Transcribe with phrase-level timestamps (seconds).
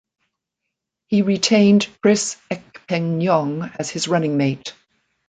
[1.09, 4.73] He retained Chris Ekpenyong as his running mate.